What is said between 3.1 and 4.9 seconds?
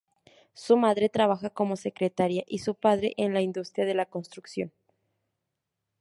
en la industria de la construcción.